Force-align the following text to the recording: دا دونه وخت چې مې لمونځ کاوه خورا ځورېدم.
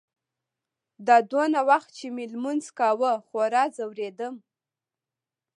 دا 1.07 1.17
دونه 1.31 1.59
وخت 1.69 1.89
چې 1.97 2.05
مې 2.15 2.25
لمونځ 2.31 2.65
کاوه 2.77 3.11
خورا 3.27 3.63
ځورېدم. 3.75 4.35